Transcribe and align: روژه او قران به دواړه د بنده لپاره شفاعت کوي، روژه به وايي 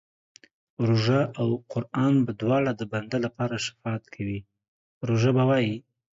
روژه 0.87 1.21
او 1.41 1.49
قران 1.71 2.13
به 2.25 2.31
دواړه 2.41 2.71
د 2.75 2.81
بنده 2.91 3.17
لپاره 3.25 3.55
شفاعت 3.65 4.03
کوي، 4.15 4.39
روژه 5.07 5.31
به 5.35 5.43
وايي 5.49 5.75